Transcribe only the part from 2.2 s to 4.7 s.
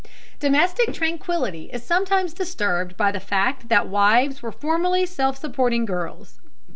disturbed by the fact that wives were